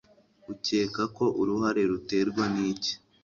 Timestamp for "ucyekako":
0.51-1.23